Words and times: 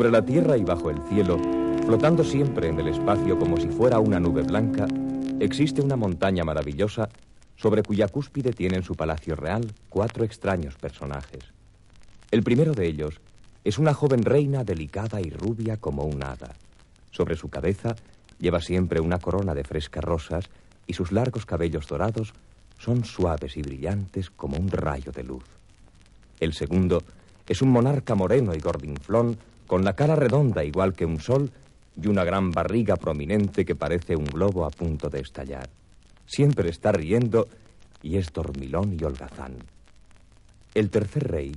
Sobre 0.00 0.12
la 0.12 0.24
tierra 0.24 0.56
y 0.56 0.64
bajo 0.64 0.88
el 0.88 0.96
cielo, 1.10 1.38
flotando 1.84 2.24
siempre 2.24 2.68
en 2.68 2.80
el 2.80 2.88
espacio 2.88 3.38
como 3.38 3.58
si 3.58 3.68
fuera 3.68 3.98
una 3.98 4.18
nube 4.18 4.40
blanca, 4.40 4.86
existe 5.40 5.82
una 5.82 5.94
montaña 5.94 6.42
maravillosa 6.42 7.10
sobre 7.56 7.82
cuya 7.82 8.08
cúspide 8.08 8.54
tienen 8.54 8.82
su 8.82 8.94
palacio 8.94 9.36
real 9.36 9.74
cuatro 9.90 10.24
extraños 10.24 10.74
personajes. 10.76 11.44
El 12.30 12.42
primero 12.42 12.72
de 12.72 12.86
ellos 12.86 13.20
es 13.62 13.76
una 13.76 13.92
joven 13.92 14.22
reina 14.22 14.64
delicada 14.64 15.20
y 15.20 15.28
rubia 15.28 15.76
como 15.76 16.04
un 16.04 16.22
hada. 16.22 16.54
Sobre 17.10 17.36
su 17.36 17.50
cabeza 17.50 17.94
lleva 18.38 18.62
siempre 18.62 19.00
una 19.00 19.18
corona 19.18 19.52
de 19.52 19.64
frescas 19.64 20.02
rosas 20.02 20.46
y 20.86 20.94
sus 20.94 21.12
largos 21.12 21.44
cabellos 21.44 21.86
dorados 21.86 22.32
son 22.78 23.04
suaves 23.04 23.54
y 23.58 23.60
brillantes 23.60 24.30
como 24.30 24.56
un 24.56 24.70
rayo 24.70 25.12
de 25.12 25.24
luz. 25.24 25.44
El 26.40 26.54
segundo 26.54 27.02
es 27.46 27.60
un 27.60 27.68
monarca 27.68 28.14
moreno 28.14 28.54
y 28.54 28.60
gordinflón 28.60 29.36
con 29.70 29.84
la 29.84 29.94
cara 29.94 30.16
redonda 30.16 30.64
igual 30.64 30.94
que 30.94 31.06
un 31.06 31.20
sol 31.20 31.48
y 31.94 32.08
una 32.08 32.24
gran 32.24 32.50
barriga 32.50 32.96
prominente 32.96 33.64
que 33.64 33.76
parece 33.76 34.16
un 34.16 34.24
globo 34.24 34.64
a 34.64 34.70
punto 34.70 35.08
de 35.08 35.20
estallar. 35.20 35.70
Siempre 36.26 36.70
está 36.70 36.90
riendo 36.90 37.46
y 38.02 38.16
es 38.16 38.32
dormilón 38.32 38.96
y 38.98 39.04
holgazán. 39.04 39.58
El 40.74 40.90
tercer 40.90 41.30
rey 41.30 41.54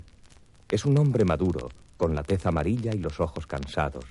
es 0.70 0.86
un 0.86 1.00
hombre 1.00 1.26
maduro, 1.26 1.72
con 1.98 2.14
la 2.14 2.22
tez 2.22 2.46
amarilla 2.46 2.94
y 2.94 3.00
los 3.00 3.20
ojos 3.20 3.48
cansados. 3.48 4.06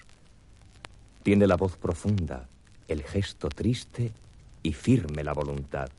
Tiene 1.23 1.47
la 1.47 1.57
voz 1.57 1.77
profunda, 1.77 2.49
el 2.89 3.05
gesto 3.05 3.51
triste 3.51 4.11
y 4.65 4.73
firme 4.73 5.23
la 5.23 5.33
voluntad. 5.33 5.91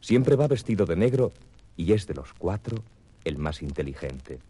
Siempre 0.00 0.34
va 0.34 0.48
vestido 0.48 0.86
de 0.86 0.96
negro 0.96 1.30
y 1.76 1.92
es 1.92 2.08
de 2.08 2.14
los 2.14 2.32
cuatro 2.32 2.82
el 3.24 3.38
más 3.38 3.62
inteligente. 3.62 4.40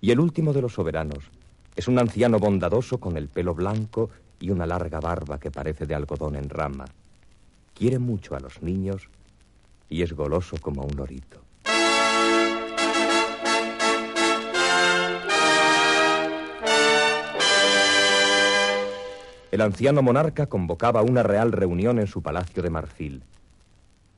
Y 0.00 0.12
el 0.12 0.20
último 0.20 0.52
de 0.52 0.62
los 0.62 0.74
soberanos 0.74 1.32
es 1.76 1.88
un 1.88 1.98
anciano 1.98 2.38
bondadoso 2.38 2.98
con 2.98 3.16
el 3.16 3.28
pelo 3.28 3.54
blanco 3.54 4.10
y 4.38 4.50
una 4.50 4.66
larga 4.66 5.00
barba 5.00 5.38
que 5.38 5.50
parece 5.50 5.86
de 5.86 5.94
algodón 5.94 6.36
en 6.36 6.48
rama. 6.48 6.84
Quiere 7.74 7.98
mucho 7.98 8.36
a 8.36 8.40
los 8.40 8.62
niños 8.62 9.08
y 9.88 10.02
es 10.02 10.12
goloso 10.12 10.56
como 10.60 10.82
un 10.82 10.96
lorito. 10.96 11.40
El 19.50 19.60
anciano 19.60 20.02
monarca 20.02 20.46
convocaba 20.46 21.02
una 21.02 21.22
real 21.22 21.52
reunión 21.52 22.00
en 22.00 22.08
su 22.08 22.22
palacio 22.22 22.60
de 22.62 22.70
marfil. 22.70 23.22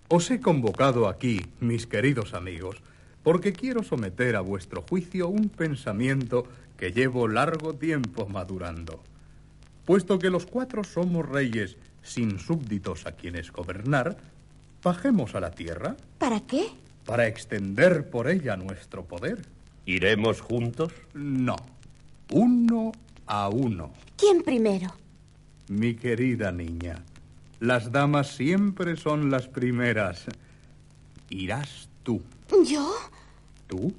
Os 0.09 0.31
he 0.31 0.41
convocado 0.41 1.09
aquí, 1.09 1.45
mis 1.61 1.87
queridos 1.87 2.33
amigos, 2.33 2.83
porque 3.23 3.53
quiero 3.53 3.83
someter 3.83 4.37
a 4.37 4.41
vuestro 4.41 4.83
juicio 4.89 5.29
un 5.29 5.49
pensamiento 5.49 6.47
que 6.77 6.93
llevo 6.93 7.29
largo 7.29 7.75
tiempo 7.75 8.27
madurando. 8.27 9.03
Puesto 9.85 10.19
que 10.19 10.31
los 10.31 10.47
cuatro 10.47 10.85
somos 10.85 11.29
reyes 11.29 11.77
sin 12.03 12.39
súbditos 12.39 13.07
a 13.07 13.13
quienes 13.13 13.51
gobernar, 13.51 14.17
bajemos 14.83 15.35
a 15.35 15.41
la 15.41 15.51
tierra. 15.51 15.97
¿Para 16.19 16.41
qué? 16.41 16.69
Para 17.05 17.27
extender 17.27 18.11
por 18.11 18.29
ella 18.29 18.57
nuestro 18.57 19.05
poder. 19.05 19.43
¿Iremos 19.85 20.41
juntos? 20.41 20.93
No, 21.15 21.57
uno 22.31 22.93
a 23.27 23.49
uno. 23.49 23.93
¿Quién 24.17 24.43
primero? 24.43 24.95
Mi 25.69 25.95
querida 25.95 26.53
niña, 26.53 27.03
las 27.61 27.91
damas 27.91 28.35
siempre 28.37 28.97
son 28.97 29.31
las 29.31 29.49
primeras. 29.49 30.27
Irás 31.31 31.89
tú. 32.03 32.23
¿Yo? 32.65 32.93
Tú. 33.67 33.93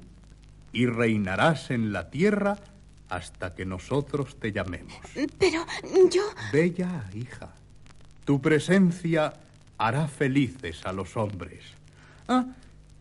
Y 0.72 0.86
reinarás 0.86 1.70
en 1.70 1.92
la 1.92 2.10
tierra 2.10 2.58
hasta 3.08 3.54
que 3.54 3.64
nosotros 3.64 4.38
te 4.38 4.52
llamemos. 4.52 4.98
Pero 5.38 5.64
yo... 6.10 6.22
Bella 6.52 7.04
hija, 7.14 7.54
tu 8.24 8.40
presencia 8.40 9.32
hará 9.78 10.08
felices 10.08 10.84
a 10.84 10.92
los 10.92 11.16
hombres. 11.16 11.64
Ah, 12.28 12.46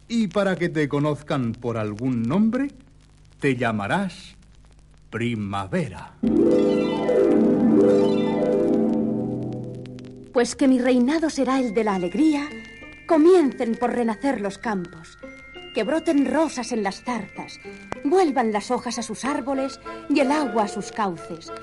y 0.08 0.28
para 0.28 0.56
que 0.56 0.70
te 0.70 0.88
conozcan 0.88 1.52
por 1.52 1.78
algún 1.78 2.24
nombre, 2.24 2.70
te 3.40 3.56
llamarás 3.56 4.36
Primavera. 5.10 6.14
Pues 10.34 10.56
que 10.56 10.68
mi 10.68 10.80
reinado 10.80 11.30
será 11.30 11.60
el 11.60 11.74
de 11.74 11.84
la 11.84 11.96
alegría, 11.96 12.48
comiencen 13.08 13.76
por 13.76 13.92
renacer 13.92 14.40
los 14.40 14.58
campos, 14.58 15.18
que 15.78 15.84
broten 15.84 16.26
rosas 16.26 16.72
en 16.72 16.82
las 16.82 17.04
zarzas, 17.04 17.60
vuelvan 18.04 18.52
las 18.52 18.72
hojas 18.72 18.98
a 18.98 19.04
sus 19.04 19.24
árboles 19.24 19.80
y 20.10 20.22
el 20.22 20.32
agua 20.32 20.64
a 20.64 20.68
sus 20.68 20.92
cauces, 20.92 21.54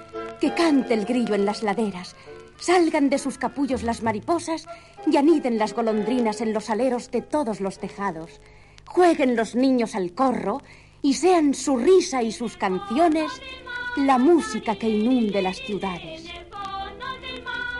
que 0.40 0.54
cante 0.54 0.94
el 0.94 1.04
grillo 1.04 1.34
en 1.34 1.44
las 1.44 1.64
laderas, 1.64 2.14
salgan 2.56 3.10
de 3.10 3.18
sus 3.18 3.38
capullos 3.38 3.82
las 3.82 4.04
mariposas 4.04 4.68
y 5.10 5.16
aniden 5.16 5.58
las 5.58 5.74
golondrinas 5.74 6.40
en 6.42 6.52
los 6.52 6.70
aleros 6.70 7.10
de 7.10 7.22
todos 7.22 7.60
los 7.60 7.80
tejados, 7.80 8.40
jueguen 8.86 9.34
los 9.34 9.56
niños 9.56 9.96
al 9.96 10.12
corro 10.12 10.62
y 11.02 11.14
sean 11.14 11.52
su 11.52 11.76
risa 11.76 12.22
y 12.22 12.30
sus 12.30 12.56
canciones 12.56 13.32
la 13.96 14.18
música 14.18 14.76
que 14.76 14.90
inunde 14.90 15.42
las 15.42 15.56
ciudades. 15.56 16.28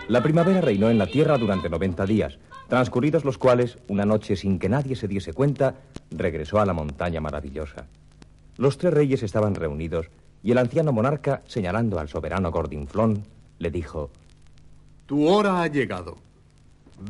La 0.08 0.20
primavera 0.20 0.60
reinó 0.60 0.90
en 0.90 0.98
la 0.98 1.06
tierra 1.06 1.38
durante 1.38 1.70
90 1.70 2.04
días, 2.06 2.38
transcurridos 2.68 3.24
los 3.24 3.38
cuales, 3.38 3.78
una 3.88 4.04
noche 4.04 4.36
sin 4.36 4.58
que 4.58 4.68
nadie 4.68 4.96
se 4.96 5.08
diese 5.08 5.32
cuenta, 5.32 5.76
regresó 6.10 6.60
a 6.60 6.66
la 6.66 6.72
montaña 6.72 7.20
maravillosa. 7.20 7.86
Los 8.56 8.78
tres 8.78 8.94
reyes 8.94 9.22
estaban 9.22 9.54
reunidos 9.54 10.10
y 10.42 10.52
el 10.52 10.58
anciano 10.58 10.92
monarca, 10.92 11.42
señalando 11.46 11.98
al 11.98 12.08
soberano 12.08 12.50
Gordinflón, 12.50 13.24
le 13.58 13.70
dijo: 13.70 14.10
Tu 15.06 15.26
hora 15.26 15.62
ha 15.62 15.66
llegado. 15.66 16.16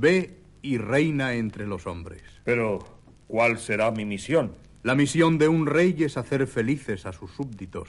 Ve 0.00 0.38
y 0.62 0.78
reina 0.78 1.34
entre 1.34 1.66
los 1.66 1.86
hombres. 1.86 2.22
Pero, 2.44 2.78
¿cuál 3.26 3.58
será 3.58 3.90
mi 3.90 4.04
misión? 4.04 4.52
La 4.82 4.94
misión 4.94 5.38
de 5.38 5.48
un 5.48 5.66
rey 5.66 5.94
es 5.98 6.16
hacer 6.16 6.46
felices 6.46 7.06
a 7.06 7.12
sus 7.12 7.30
súbditos, 7.32 7.88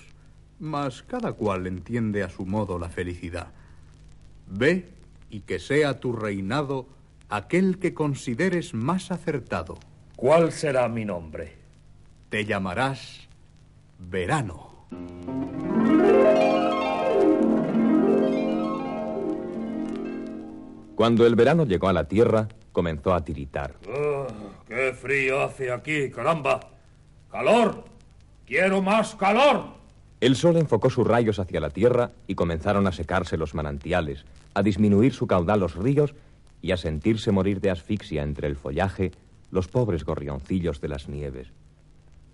mas 0.60 1.04
cada 1.04 1.34
cual 1.34 1.68
entiende 1.68 2.24
a 2.24 2.30
su 2.30 2.46
modo 2.46 2.80
la 2.80 2.90
felicidad. 2.90 3.48
Ve 4.48 4.90
y 5.30 5.42
que 5.42 5.60
sea 5.60 6.00
tu 6.00 6.14
reinado 6.14 6.88
aquel 7.30 7.80
que 7.80 7.94
consideres 7.94 8.74
más 8.74 9.12
acertado. 9.12 9.76
¿Cuál 10.16 10.52
será 10.52 10.88
mi 10.88 11.06
nombre? 11.06 11.54
Te 12.30 12.46
llamarás 12.46 13.28
Verano. 14.00 14.88
Cuando 20.96 21.28
el 21.28 21.36
verano 21.36 21.66
llegó 21.66 21.90
a 21.90 21.94
la 21.94 22.08
tierra, 22.08 22.48
comenzó 22.72 23.14
a 23.14 23.24
tiritar. 23.24 23.76
Oh, 23.88 24.28
¡Qué 24.68 24.94
frío 24.94 25.44
hace 25.44 25.72
aquí, 25.72 26.10
caramba! 26.10 26.60
¡Calor! 27.30 27.84
¡Quiero 28.46 28.82
más 28.82 29.16
calor! 29.16 29.76
El 30.22 30.36
sol 30.38 30.56
enfocó 30.56 30.90
sus 30.90 31.06
rayos 31.06 31.40
hacia 31.40 31.60
la 31.60 31.70
tierra 31.70 32.12
y 32.28 32.36
comenzaron 32.36 32.88
a 32.88 32.94
secarse 32.94 33.36
los 33.36 33.54
manantiales, 33.54 34.26
a 34.54 34.64
disminuir 34.64 35.14
su 35.14 35.28
caudal 35.28 35.60
los 35.60 35.76
ríos 35.76 36.16
y 36.62 36.72
a 36.72 36.78
sentirse 36.78 37.32
morir 37.32 37.62
de 37.62 37.72
asfixia 37.72 38.24
entre 38.24 38.48
el 38.48 38.56
follaje 38.56 39.12
los 39.52 39.68
pobres 39.68 40.04
gorrioncillos 40.04 40.82
de 40.82 40.88
las 40.88 41.08
nieves. 41.08 41.48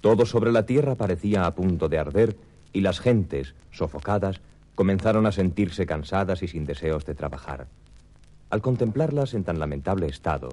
Todo 0.02 0.26
sobre 0.26 0.52
la 0.52 0.66
tierra 0.66 0.96
parecía 0.96 1.46
a 1.46 1.54
punto 1.54 1.88
de 1.90 2.00
arder 2.00 2.36
y 2.74 2.82
las 2.82 3.00
gentes, 3.00 3.54
sofocadas, 3.72 4.42
comenzaron 4.76 5.26
a 5.28 5.32
sentirse 5.32 5.86
cansadas 5.86 6.42
y 6.42 6.48
sin 6.48 6.66
deseos 6.66 7.06
de 7.06 7.14
trabajar. 7.14 7.68
Al 8.50 8.62
contemplarlas 8.62 9.34
en 9.34 9.44
tan 9.44 9.60
lamentable 9.60 10.08
estado, 10.08 10.50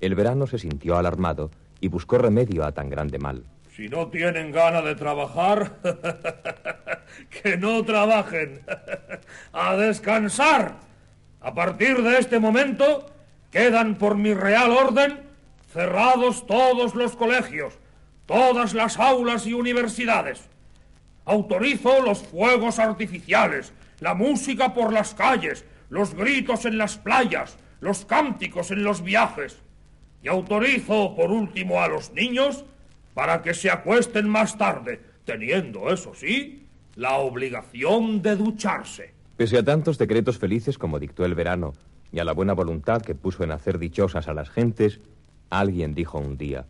el 0.00 0.14
verano 0.14 0.46
se 0.46 0.58
sintió 0.58 0.96
alarmado 0.96 1.50
y 1.80 1.88
buscó 1.88 2.18
remedio 2.18 2.64
a 2.64 2.72
tan 2.72 2.88
grande 2.88 3.18
mal. 3.18 3.44
Si 3.74 3.88
no 3.88 4.08
tienen 4.08 4.52
gana 4.52 4.82
de 4.82 4.94
trabajar, 4.94 5.78
que 7.42 7.56
no 7.56 7.84
trabajen. 7.84 8.60
a 9.52 9.76
descansar. 9.76 10.76
A 11.40 11.54
partir 11.54 12.02
de 12.02 12.18
este 12.18 12.38
momento, 12.38 13.06
quedan 13.52 13.96
por 13.96 14.16
mi 14.16 14.34
real 14.34 14.72
orden 14.72 15.20
cerrados 15.72 16.46
todos 16.46 16.94
los 16.94 17.14
colegios, 17.14 17.74
todas 18.26 18.74
las 18.74 18.98
aulas 18.98 19.46
y 19.46 19.52
universidades. 19.52 20.48
Autorizo 21.24 22.00
los 22.00 22.22
fuegos 22.22 22.78
artificiales, 22.78 23.72
la 24.00 24.14
música 24.14 24.74
por 24.74 24.92
las 24.92 25.14
calles, 25.14 25.64
los 25.88 26.14
gritos 26.14 26.64
en 26.64 26.78
las 26.78 26.98
playas, 26.98 27.56
los 27.80 28.04
cánticos 28.04 28.70
en 28.70 28.82
los 28.82 29.02
viajes. 29.02 29.58
Y 30.22 30.28
autorizo, 30.28 31.14
por 31.14 31.30
último, 31.30 31.80
a 31.80 31.88
los 31.88 32.12
niños 32.12 32.64
para 33.14 33.42
que 33.42 33.54
se 33.54 33.70
acuesten 33.70 34.28
más 34.28 34.56
tarde, 34.56 35.00
teniendo, 35.24 35.92
eso 35.92 36.14
sí, 36.14 36.66
la 36.96 37.16
obligación 37.18 38.22
de 38.22 38.36
ducharse. 38.36 39.12
Pese 39.36 39.58
a 39.58 39.64
tantos 39.64 39.98
decretos 39.98 40.38
felices 40.38 40.78
como 40.78 40.98
dictó 40.98 41.24
el 41.24 41.34
verano 41.34 41.74
y 42.12 42.20
a 42.20 42.24
la 42.24 42.32
buena 42.32 42.52
voluntad 42.52 43.02
que 43.02 43.14
puso 43.14 43.42
en 43.42 43.50
hacer 43.50 43.78
dichosas 43.78 44.28
a 44.28 44.34
las 44.34 44.50
gentes, 44.50 45.00
alguien 45.50 45.94
dijo 45.94 46.18
un 46.18 46.36
día: 46.36 46.64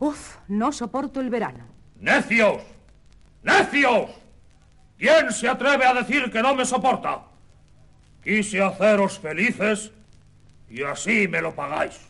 Uf, 0.00 0.36
no 0.48 0.72
soporto 0.72 1.20
el 1.20 1.30
verano. 1.30 1.64
¡Necios! 2.00 2.62
¡Necios! 3.42 4.10
¿Quién 4.98 5.30
se 5.32 5.48
atreve 5.48 5.84
a 5.84 5.94
decir 5.94 6.30
que 6.30 6.42
no 6.42 6.54
me 6.54 6.64
soporta? 6.64 7.22
Quise 8.22 8.62
haceros 8.62 9.18
felices 9.18 9.92
y 10.70 10.82
así 10.82 11.28
me 11.28 11.42
lo 11.42 11.54
pagáis. 11.54 12.00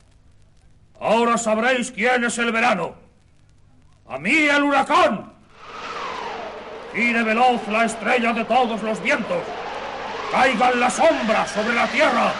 Ahora 1.00 1.36
sabréis 1.36 1.90
quién 1.90 2.24
es 2.24 2.38
el 2.38 2.52
verano. 2.52 2.94
A 4.08 4.18
mí 4.18 4.32
el 4.32 4.62
huracán. 4.62 5.32
Gire 6.94 7.24
veloz 7.24 7.66
la 7.68 7.84
estrella 7.84 8.32
de 8.32 8.44
todos 8.44 8.82
los 8.82 9.02
vientos. 9.02 9.42
Caigan 10.30 10.78
las 10.78 10.94
sombras 10.94 11.50
sobre 11.50 11.74
la 11.74 11.86
tierra. 11.88 12.32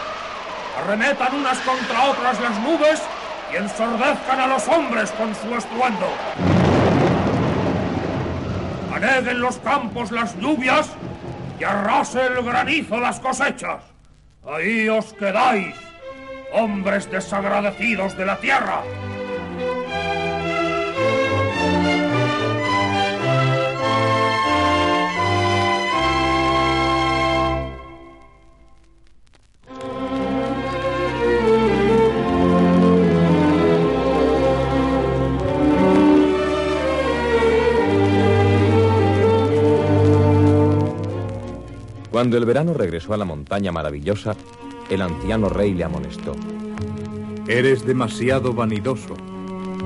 Arremetan 0.79 1.35
unas 1.37 1.59
contra 1.59 2.11
otras 2.11 2.41
las 2.41 2.59
nubes 2.61 3.03
y 3.53 3.57
ensordezcan 3.57 4.41
a 4.41 4.47
los 4.47 4.67
hombres 4.69 5.11
con 5.13 5.35
su 5.35 5.55
estruendo. 5.55 6.09
Aneguen 8.95 9.41
los 9.41 9.59
campos 9.59 10.11
las 10.11 10.37
lluvias 10.39 10.89
y 11.59 11.65
arrase 11.65 12.27
el 12.27 12.43
granizo 12.43 12.99
las 12.99 13.21
cosechas. 13.21 13.83
Ahí 14.47 14.89
os 14.89 15.13
quedáis, 15.15 15.75
hombres 16.53 17.11
desagradecidos 17.11 18.17
de 18.17 18.27
la 18.27 18.37
tierra. 18.37 18.83
Cuando 42.25 42.39
el 42.39 42.47
verano 42.47 42.73
regresó 42.73 43.13
a 43.13 43.19
la 43.19 43.27
montaña 43.27 43.71
maravillosa, 43.71 44.35
el 44.89 45.03
anciano 45.03 45.51
rey 45.51 45.75
le 45.75 45.85
amonestó. 45.85 46.35
Eres 47.47 47.85
demasiado 47.85 48.55
vanidoso. 48.55 49.15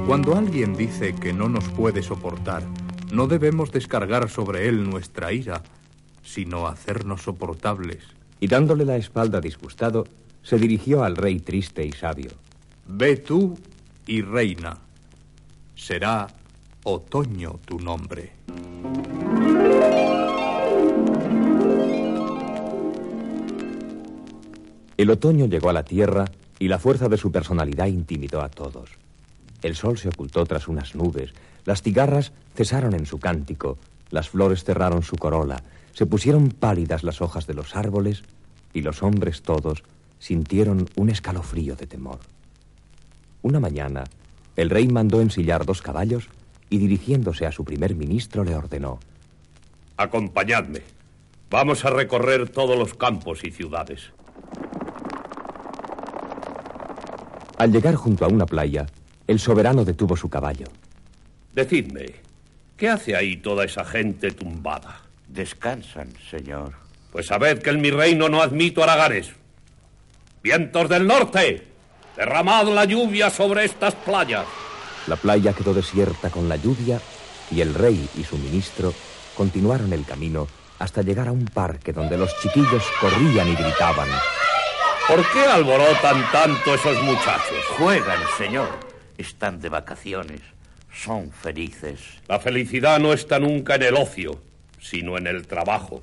Cuando 0.07 0.37
alguien 0.37 0.77
dice 0.77 1.17
que 1.17 1.33
no 1.33 1.49
nos 1.49 1.69
puede 1.71 2.01
soportar, 2.01 2.63
no 3.11 3.27
debemos 3.27 3.73
descargar 3.73 4.31
sobre 4.31 4.69
él 4.69 4.89
nuestra 4.89 5.33
ira, 5.33 5.65
sino 6.23 6.69
hacernos 6.69 7.23
soportables. 7.23 8.05
Y 8.39 8.47
dándole 8.47 8.85
la 8.85 8.99
espalda 8.99 9.41
disgustado, 9.41 10.07
se 10.45 10.59
dirigió 10.59 11.03
al 11.03 11.17
rey 11.17 11.41
triste 11.41 11.85
y 11.85 11.91
sabio. 11.91 12.31
Ve 12.87 13.17
tú 13.17 13.59
y 14.07 14.23
reina. 14.23 14.79
Será 15.75 16.29
otoño 16.85 17.59
tu 17.65 17.81
nombre. 17.81 18.31
El 24.99 25.11
otoño 25.11 25.47
llegó 25.47 25.71
a 25.71 25.73
la 25.73 25.85
tierra 25.85 26.25
y 26.59 26.67
la 26.67 26.81
fuerza 26.81 27.09
de 27.09 27.17
su 27.17 27.31
personalidad 27.31 27.87
intimidó 27.87 28.43
a 28.43 28.49
todos. 28.49 28.91
El 29.63 29.77
sol 29.77 29.97
se 29.97 30.09
ocultó 30.09 30.45
tras 30.45 30.67
unas 30.67 30.97
nubes, 30.97 31.33
las 31.65 31.83
cigarras 31.83 32.33
cesaron 32.57 32.95
en 32.95 33.07
su 33.07 33.21
cántico, 33.21 33.79
las 34.11 34.29
flores 34.29 34.65
cerraron 34.65 35.05
su 35.05 35.15
corola, 35.15 35.63
se 35.93 36.05
pusieron 36.07 36.49
pálidas 36.49 37.05
las 37.05 37.23
hojas 37.23 37.47
de 37.47 37.55
los 37.55 37.77
árboles 37.77 38.25
y 38.75 38.83
los 38.83 39.05
hombres 39.05 39.43
todos 39.43 39.85
sintieron 40.19 40.89
un 40.97 41.11
escalofrío 41.11 41.77
de 41.77 41.87
temor. 41.87 42.19
Una 43.43 43.61
mañana, 43.61 44.03
el 44.57 44.69
rey 44.69 44.89
mandó 44.89 45.21
ensillar 45.21 45.65
dos 45.65 45.81
caballos 45.81 46.29
y 46.71 46.79
dirigiéndose 46.79 47.47
a 47.47 47.53
su 47.53 47.65
primer 47.65 47.95
ministro 47.95 48.43
le 48.43 48.57
ordenó. 48.57 48.99
Acompañadme. 49.97 50.83
Vamos 51.51 51.85
a 51.85 51.91
recorrer 51.91 52.49
todos 52.49 52.77
los 52.77 52.95
campos 52.95 53.45
y 53.45 53.53
ciudades. 53.53 54.11
Al 57.59 57.73
llegar 57.73 57.97
junto 57.97 58.25
a 58.25 58.29
una 58.29 58.47
playa, 58.47 58.87
el 59.27 59.41
soberano 59.41 59.85
detuvo 59.85 60.17
su 60.17 60.31
caballo. 60.31 60.67
Decidme, 61.53 62.07
¿qué 62.77 62.89
hace 62.89 63.17
ahí 63.17 63.37
toda 63.37 63.65
esa 63.65 63.85
gente 63.85 64.31
tumbada? 64.31 65.03
Descansan, 65.27 66.09
señor. 66.31 66.75
Pues 67.11 67.27
sabed 67.27 67.61
que 67.61 67.71
en 67.71 67.81
mi 67.81 67.91
reino 67.91 68.29
no 68.29 68.43
admito 68.43 68.85
haraganes. 68.85 69.33
¡Vientos 70.41 70.89
del 70.89 71.07
norte! 71.07 71.67
¡Derramad 72.17 72.69
la 72.69 72.85
lluvia 72.85 73.29
sobre 73.29 73.65
estas 73.65 73.95
playas! 73.97 74.47
La 75.09 75.17
playa 75.17 75.53
quedó 75.53 75.75
desierta 75.75 76.31
con 76.31 76.49
la 76.49 76.57
lluvia 76.57 77.01
y 77.51 77.61
el 77.61 77.75
rey 77.75 78.09
y 78.17 78.23
su 78.23 78.39
ministro 78.39 78.95
continuaron 79.35 79.93
el 79.93 80.05
camino 80.05 80.47
hasta 80.79 81.03
llegar 81.03 81.27
a 81.27 81.33
un 81.33 81.47
parque 81.47 81.93
donde 81.93 82.17
los 82.17 82.31
chiquillos 82.41 82.85
corrían 83.01 83.49
y 83.49 83.57
gritaban. 83.57 84.09
¿Por 85.09 85.25
qué 85.33 85.41
alborotan 85.41 86.23
tanto 86.31 86.75
esos 86.75 87.03
muchachos? 87.03 87.65
Juegan, 87.79 88.19
señor. 88.37 88.69
Están 89.17 89.59
de 89.59 89.71
vacaciones. 89.71 90.43
Son 90.93 91.33
felices. 91.33 91.99
La 92.29 92.39
felicidad 92.39 93.01
no 93.01 93.15
está 93.15 93.39
nunca 93.39 93.77
en 93.77 93.85
el 93.85 93.95
ocio, 93.95 94.39
sino 94.79 95.17
en 95.17 95.27
el 95.27 95.47
trabajo. 95.47 96.03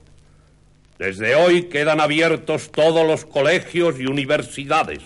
Desde 0.98 1.36
hoy 1.36 1.66
quedan 1.66 2.02
abiertos 2.02 2.72
todos 2.72 3.06
los 3.06 3.25
colegios 3.25 4.00
y 4.00 4.07
universidades. 4.07 5.04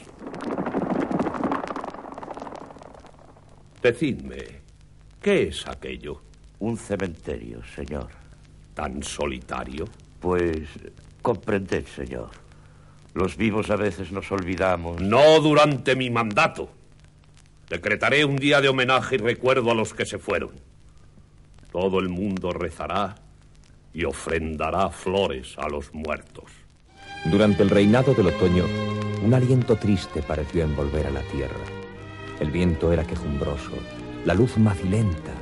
Decidme, 3.82 4.62
¿qué 5.22 5.50
es 5.50 5.68
aquello? 5.68 6.22
Un 6.60 6.78
cementerio, 6.78 7.62
señor. 7.76 8.08
¿Tan 8.74 9.04
solitario? 9.04 9.90
Pues 10.22 10.70
comprended, 11.22 11.86
señor. 11.86 12.30
Los 13.14 13.38
vivos 13.38 13.70
a 13.70 13.76
veces 13.76 14.12
nos 14.12 14.32
olvidamos. 14.32 15.02
No 15.02 15.40
durante 15.40 15.96
mi 15.96 16.10
mandato. 16.10 16.70
Decretaré 17.70 18.26
un 18.26 18.36
día 18.36 18.62
de 18.62 18.70
homenaje 18.70 19.16
y 19.16 19.20
recuerdo 19.20 19.72
a 19.72 19.76
los 19.76 19.94
que 19.94 20.06
se 20.06 20.20
fueron. 20.20 20.52
Todo 21.72 22.00
el 22.00 22.10
mundo 22.10 22.52
rezará 22.52 23.16
y 23.94 24.04
ofrendará 24.04 24.90
flores 24.90 25.56
a 25.58 25.68
los 25.70 25.94
muertos. 25.94 26.52
Durante 27.26 27.64
el 27.64 27.70
reinado 27.70 28.14
del 28.14 28.28
otoño, 28.28 28.66
un 29.24 29.34
aliento 29.34 29.76
triste 29.76 30.22
pareció 30.22 30.64
envolver 30.64 31.08
a 31.08 31.12
la 31.12 31.22
tierra. 31.24 31.66
El 32.40 32.52
viento 32.52 32.94
era 32.94 33.06
quejumbroso, 33.06 33.72
la 34.26 34.34
luz 34.34 34.58
macilenta 34.58 35.34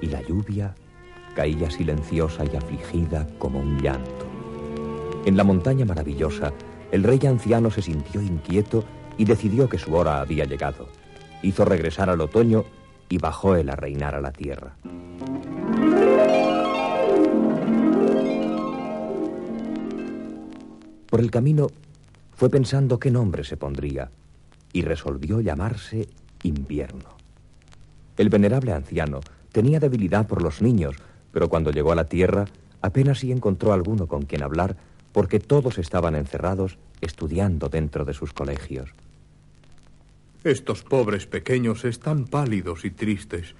y 0.00 0.06
la 0.06 0.20
lluvia 0.22 0.74
caía 1.34 1.70
silenciosa 1.70 2.44
y 2.44 2.56
afligida 2.56 3.26
como 3.38 3.60
un 3.60 3.80
llanto. 3.80 4.26
En 5.24 5.36
la 5.36 5.44
montaña 5.44 5.84
maravillosa, 5.84 6.52
el 6.92 7.02
rey 7.02 7.18
anciano 7.26 7.70
se 7.70 7.82
sintió 7.82 8.20
inquieto 8.20 8.84
y 9.16 9.24
decidió 9.24 9.68
que 9.68 9.78
su 9.78 9.94
hora 9.94 10.20
había 10.20 10.44
llegado. 10.44 10.88
Hizo 11.42 11.64
regresar 11.64 12.10
al 12.10 12.20
otoño 12.20 12.64
y 13.08 13.18
bajó 13.18 13.56
él 13.56 13.70
a 13.70 13.76
reinar 13.76 14.14
a 14.14 14.20
la 14.20 14.30
tierra. 14.30 14.76
Por 21.08 21.20
el 21.20 21.30
camino 21.30 21.68
fue 22.34 22.50
pensando 22.50 22.98
qué 22.98 23.10
nombre 23.10 23.44
se 23.44 23.56
pondría 23.56 24.10
y 24.72 24.82
resolvió 24.82 25.40
llamarse 25.40 26.08
invierno. 26.42 27.08
El 28.18 28.28
venerable 28.28 28.72
anciano 28.72 29.20
tenía 29.50 29.80
debilidad 29.80 30.26
por 30.26 30.42
los 30.42 30.60
niños, 30.60 30.96
pero 31.32 31.48
cuando 31.48 31.70
llegó 31.70 31.92
a 31.92 31.96
la 31.96 32.08
tierra 32.08 32.44
apenas 32.82 33.20
si 33.20 33.32
encontró 33.32 33.72
alguno 33.72 34.06
con 34.06 34.22
quien 34.22 34.42
hablar 34.42 34.76
porque 35.12 35.40
todos 35.40 35.78
estaban 35.78 36.14
encerrados 36.14 36.78
estudiando 37.00 37.68
dentro 37.68 38.04
de 38.04 38.14
sus 38.14 38.32
colegios. 38.32 38.90
Estos 40.44 40.82
pobres 40.82 41.26
pequeños 41.26 41.84
están 41.84 42.24
pálidos 42.24 42.84
y 42.84 42.90
tristes. 42.90 43.54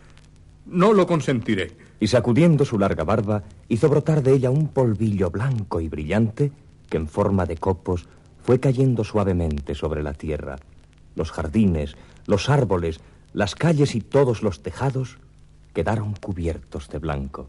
No 0.67 0.93
lo 0.93 1.07
consentiré. 1.07 1.77
Y 2.01 2.09
sacudiendo 2.09 2.65
su 2.65 2.79
larga 2.79 3.05
barba, 3.05 3.45
hizo 3.69 3.89
brotar 3.89 4.23
de 4.23 4.33
ella 4.33 4.51
un 4.51 4.69
polvillo 4.69 5.31
blanco 5.31 5.81
y 5.81 5.89
brillante 5.89 6.51
que 6.91 6.97
en 6.97 7.07
forma 7.07 7.47
de 7.47 7.57
copos 7.57 8.09
fue 8.43 8.59
cayendo 8.59 9.05
suavemente 9.05 9.75
sobre 9.75 10.03
la 10.03 10.13
tierra. 10.13 10.57
Los 11.15 11.31
jardines, 11.31 11.95
los 12.27 12.49
árboles, 12.49 13.01
las 13.33 13.55
calles 13.55 13.95
y 13.95 14.01
todos 14.01 14.43
los 14.43 14.63
tejados 14.63 15.19
quedaron 15.73 16.15
cubiertos 16.15 16.89
de 16.89 16.99
blanco. 16.99 17.49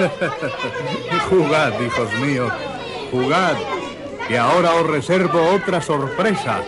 jugad, 1.30 1.80
hijos 1.80 2.12
míos, 2.20 2.52
jugad, 3.10 3.54
que 4.28 4.38
ahora 4.38 4.74
os 4.74 4.86
reservo 4.86 5.40
otra 5.54 5.80
sorpresa. 5.80 6.60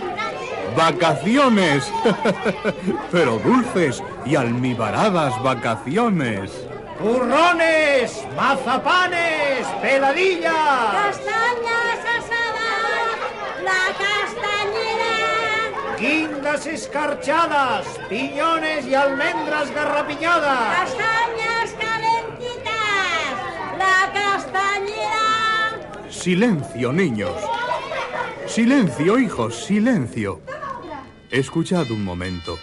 Vacaciones, 0.76 1.92
pero 3.12 3.38
dulces 3.38 4.02
y 4.24 4.36
almibaradas 4.36 5.40
vacaciones. 5.42 6.50
¡Turrones! 6.98 8.24
¡Mazapanes! 8.36 9.66
¡Peladillas! 9.82 10.52
¡Castañas 10.92 11.98
asadas! 12.16 13.18
¡La 13.64 13.92
castañera! 13.98 15.96
Guindas 15.98 16.66
escarchadas, 16.66 17.86
piñones 18.08 18.86
y 18.86 18.94
almendras 18.94 19.70
garrapiñadas. 19.74 20.76
Castañas 20.76 21.74
calentitas. 21.80 23.34
La 23.78 24.12
castañera. 24.12 25.20
Silencio, 26.22 26.92
niños. 26.92 27.32
Silencio, 28.46 29.18
hijos, 29.18 29.64
silencio. 29.64 30.40
Escuchad 31.32 31.90
un 31.90 32.04
momento, 32.04 32.60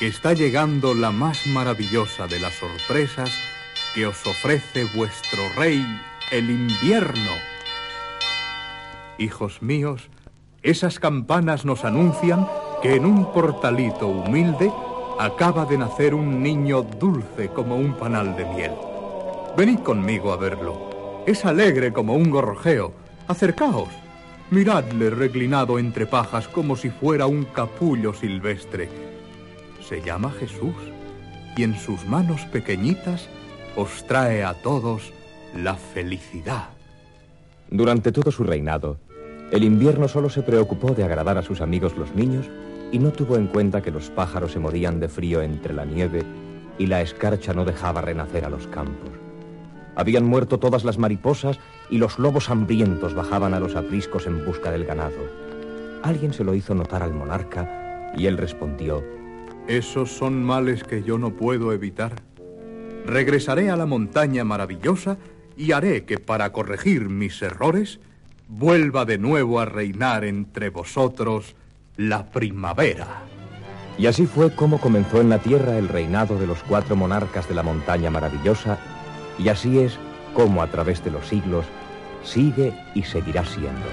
que 0.00 0.08
está 0.08 0.32
llegando 0.32 0.94
la 0.94 1.12
más 1.12 1.46
maravillosa 1.46 2.26
de 2.26 2.40
las 2.40 2.54
sorpresas 2.54 3.30
que 3.94 4.04
os 4.04 4.26
ofrece 4.26 4.86
vuestro 4.96 5.38
rey, 5.56 5.86
el 6.32 6.50
invierno. 6.50 7.30
Hijos 9.16 9.62
míos, 9.62 10.10
esas 10.64 10.98
campanas 10.98 11.64
nos 11.64 11.84
anuncian 11.84 12.48
que 12.82 12.96
en 12.96 13.06
un 13.06 13.32
portalito 13.32 14.08
humilde 14.08 14.72
acaba 15.20 15.66
de 15.66 15.78
nacer 15.78 16.16
un 16.16 16.42
niño 16.42 16.82
dulce 16.82 17.46
como 17.50 17.76
un 17.76 17.96
panal 17.96 18.34
de 18.36 18.44
miel. 18.44 18.72
Venid 19.56 19.78
conmigo 19.84 20.32
a 20.32 20.36
verlo. 20.36 20.87
Es 21.28 21.44
alegre 21.44 21.92
como 21.92 22.14
un 22.14 22.30
gorrojeo. 22.30 22.94
Acercaos. 23.26 23.90
Miradle 24.50 25.10
reclinado 25.10 25.78
entre 25.78 26.06
pajas 26.06 26.48
como 26.48 26.74
si 26.74 26.88
fuera 26.88 27.26
un 27.26 27.44
capullo 27.44 28.14
silvestre. 28.14 28.88
Se 29.86 30.00
llama 30.00 30.30
Jesús 30.30 30.74
y 31.54 31.64
en 31.64 31.78
sus 31.78 32.06
manos 32.06 32.46
pequeñitas 32.46 33.28
os 33.76 34.06
trae 34.06 34.42
a 34.42 34.54
todos 34.54 35.12
la 35.54 35.74
felicidad. 35.74 36.70
Durante 37.70 38.10
todo 38.10 38.32
su 38.32 38.42
reinado, 38.42 38.96
el 39.52 39.64
invierno 39.64 40.08
solo 40.08 40.30
se 40.30 40.40
preocupó 40.40 40.94
de 40.94 41.04
agradar 41.04 41.36
a 41.36 41.42
sus 41.42 41.60
amigos 41.60 41.94
los 41.98 42.14
niños 42.14 42.46
y 42.90 43.00
no 43.00 43.12
tuvo 43.12 43.36
en 43.36 43.48
cuenta 43.48 43.82
que 43.82 43.90
los 43.90 44.08
pájaros 44.08 44.52
se 44.52 44.60
morían 44.60 44.98
de 44.98 45.10
frío 45.10 45.42
entre 45.42 45.74
la 45.74 45.84
nieve 45.84 46.22
y 46.78 46.86
la 46.86 47.02
escarcha 47.02 47.52
no 47.52 47.66
dejaba 47.66 48.00
renacer 48.00 48.46
a 48.46 48.48
los 48.48 48.66
campos. 48.68 49.27
Habían 49.98 50.24
muerto 50.24 50.60
todas 50.60 50.84
las 50.84 50.96
mariposas 50.96 51.58
y 51.90 51.98
los 51.98 52.20
lobos 52.20 52.50
hambrientos 52.50 53.14
bajaban 53.14 53.52
a 53.52 53.58
los 53.58 53.74
apriscos 53.74 54.28
en 54.28 54.44
busca 54.46 54.70
del 54.70 54.84
ganado. 54.84 55.16
Alguien 56.04 56.32
se 56.32 56.44
lo 56.44 56.54
hizo 56.54 56.72
notar 56.72 57.02
al 57.02 57.12
monarca 57.12 58.12
y 58.16 58.26
él 58.26 58.38
respondió, 58.38 59.02
Esos 59.66 60.12
son 60.12 60.44
males 60.44 60.84
que 60.84 61.02
yo 61.02 61.18
no 61.18 61.32
puedo 61.32 61.72
evitar. 61.72 62.12
Regresaré 63.06 63.70
a 63.70 63.76
la 63.76 63.86
montaña 63.86 64.44
maravillosa 64.44 65.18
y 65.56 65.72
haré 65.72 66.04
que 66.04 66.18
para 66.18 66.52
corregir 66.52 67.08
mis 67.08 67.42
errores 67.42 67.98
vuelva 68.46 69.04
de 69.04 69.18
nuevo 69.18 69.58
a 69.58 69.64
reinar 69.64 70.22
entre 70.24 70.70
vosotros 70.70 71.56
la 71.96 72.30
primavera. 72.30 73.24
Y 73.98 74.06
así 74.06 74.26
fue 74.26 74.54
como 74.54 74.78
comenzó 74.78 75.20
en 75.20 75.28
la 75.28 75.40
tierra 75.40 75.76
el 75.76 75.88
reinado 75.88 76.38
de 76.38 76.46
los 76.46 76.62
cuatro 76.62 76.94
monarcas 76.94 77.48
de 77.48 77.56
la 77.56 77.64
montaña 77.64 78.10
maravillosa, 78.10 78.78
y 79.38 79.48
así 79.48 79.78
es 79.78 79.98
como 80.34 80.62
a 80.62 80.66
través 80.66 81.02
de 81.04 81.10
los 81.10 81.26
siglos 81.26 81.66
sigue 82.22 82.74
y 82.94 83.02
seguirá 83.02 83.44
siendo. 83.44 83.86